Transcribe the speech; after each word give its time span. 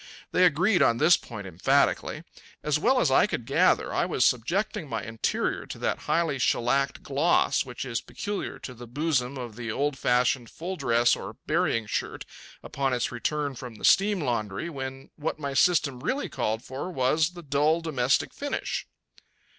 They 0.31 0.45
agreed 0.45 0.81
on 0.81 0.97
this 0.97 1.15
point 1.15 1.45
emphatically. 1.45 2.23
As 2.63 2.79
well 2.79 2.99
as 2.99 3.11
I 3.11 3.27
could 3.27 3.45
gather, 3.45 3.93
I 3.93 4.03
was 4.07 4.25
subjecting 4.25 4.87
my 4.89 5.03
interior 5.03 5.67
to 5.67 5.77
that 5.77 5.99
highly 6.09 6.39
shellacked 6.39 7.03
gloss 7.03 7.65
which 7.67 7.85
is 7.85 8.01
peculiar 8.01 8.57
to 8.57 8.73
the 8.73 8.87
bosom 8.87 9.37
of 9.37 9.55
the 9.55 9.71
old 9.71 9.95
fashioned 9.99 10.49
full 10.49 10.75
dress 10.75 11.15
or 11.15 11.37
burying 11.45 11.85
shirt 11.85 12.25
upon 12.63 12.93
its 12.93 13.11
return 13.11 13.53
from 13.53 13.75
the 13.75 13.85
steam 13.85 14.21
laundry, 14.21 14.71
when 14.71 15.11
what 15.17 15.37
my 15.37 15.53
system 15.53 15.99
really 15.99 16.29
called 16.29 16.63
for 16.63 16.89
was 16.91 17.33
the 17.33 17.43
dull 17.43 17.79
domestic 17.79 18.33
finish. 18.33 18.87